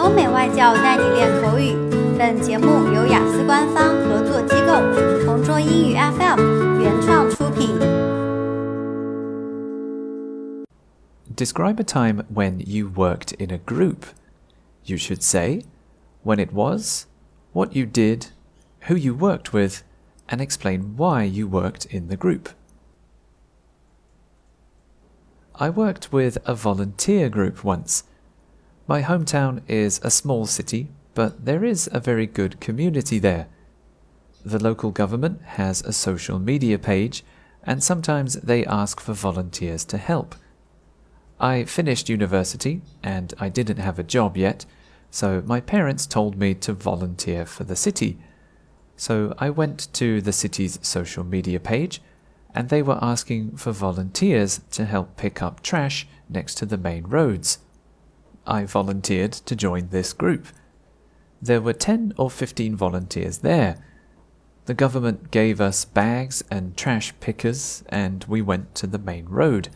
[0.00, 1.74] 欧美外教带你练口语。
[2.18, 7.78] 本节目由雅思官方合作机构同桌英语 FM 原创出品。
[11.36, 14.06] Describe a time when you worked in a group.
[14.84, 15.64] You should say
[16.24, 17.04] when it was,
[17.52, 18.28] what you did,
[18.88, 19.82] who you worked with,
[20.28, 22.48] and explain why you worked in the group.
[25.58, 28.04] I worked with a volunteer group once.
[28.91, 33.47] my hometown is a small city, but there is a very good community there.
[34.43, 37.23] The local government has a social media page,
[37.63, 40.35] and sometimes they ask for volunteers to help.
[41.39, 44.65] I finished university, and I didn't have a job yet,
[45.09, 48.17] so my parents told me to volunteer for the city.
[48.97, 52.01] So I went to the city's social media page
[52.53, 57.05] and they were asking for volunteers to help pick up trash next to the main
[57.07, 57.59] roads.
[58.45, 60.47] I volunteered to join this group.
[61.41, 63.77] There were 10 or 15 volunteers there.
[64.65, 69.69] The government gave us bags and trash pickers, and we went to the main road.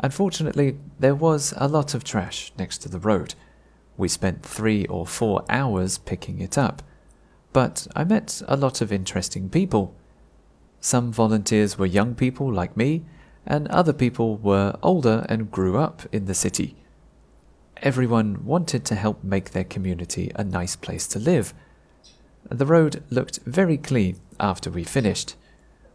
[0.00, 3.34] Unfortunately, there was a lot of trash next to the road.
[3.96, 6.82] We spent three or four hours picking it up.
[7.52, 9.94] But I met a lot of interesting people.
[10.80, 13.04] Some volunteers were young people like me,
[13.44, 16.76] and other people were older and grew up in the city.
[17.82, 21.54] Everyone wanted to help make their community a nice place to live.
[22.50, 25.36] The road looked very clean after we finished.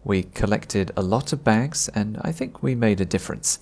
[0.06, 3.60] We collected a lot of bags, and I think we made a difference.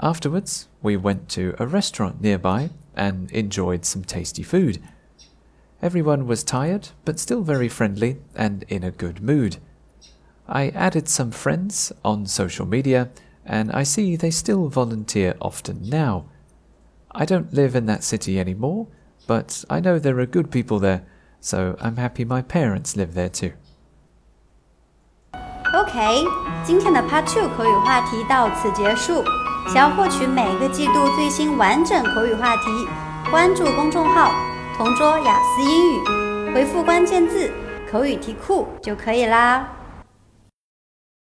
[0.00, 4.80] Afterwards, we went to a restaurant nearby and enjoyed some tasty food.
[5.82, 9.56] Everyone was tired, but still very friendly and in a good mood.
[10.46, 13.10] I added some friends on social media,
[13.44, 16.26] and I see they still volunteer often now.
[17.15, 18.87] I don't live in that city anymore,
[19.27, 21.01] but I know there are good people there,
[21.41, 23.51] so I'm happy my parents live there too.
[25.73, 26.25] OK，
[26.63, 29.23] 今天的 Part Two 口语话题到此结束。
[29.67, 32.63] 想要获取每个季度最新完整口语话题，
[33.29, 34.33] 关注公众号“
[34.75, 37.51] 同桌雅思英语”，回复关键字“
[37.91, 39.69] 口语题库”就可以啦。